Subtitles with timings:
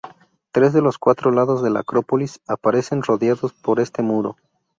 [0.51, 4.35] Tres de los cuatro lados de la acrópolis aparecen rodeados por este muro.